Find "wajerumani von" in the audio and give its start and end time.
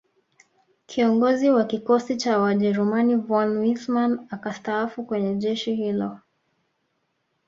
2.39-3.57